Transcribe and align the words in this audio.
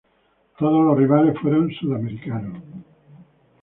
Todos 0.57 0.83
los 0.83 0.97
rivales 0.97 1.37
fueron 1.39 1.69
sudamericanos. 1.73 2.57